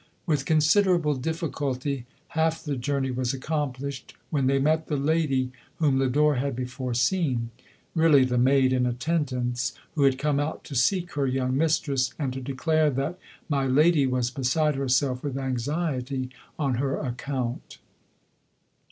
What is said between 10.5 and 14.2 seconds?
to seek her young mistress, and to declare that" my lady"